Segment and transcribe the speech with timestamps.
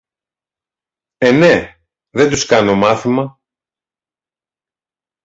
[1.17, 1.75] Ε, ναι!
[2.09, 3.39] δεν τους κάνω μάθημα!